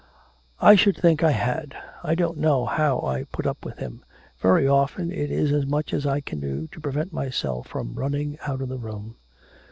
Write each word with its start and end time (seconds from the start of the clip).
'I 0.61 0.77
should 0.77 0.97
think 0.97 1.21
I 1.23 1.29
had. 1.29 1.77
I 2.01 2.15
don't 2.15 2.39
know 2.39 2.65
how 2.65 3.01
I 3.01 3.25
put 3.25 3.45
up 3.45 3.63
with 3.63 3.77
him. 3.77 4.03
Very 4.39 4.67
often 4.67 5.11
it 5.11 5.29
is 5.29 5.51
as 5.51 5.67
much 5.67 5.93
as 5.93 6.07
I 6.07 6.21
can 6.21 6.39
do 6.39 6.65
to 6.71 6.81
prevent 6.81 7.13
myself 7.13 7.67
from 7.67 7.93
running 7.93 8.39
out 8.47 8.63
of 8.63 8.69
the 8.69 8.79
room.' 8.79 9.17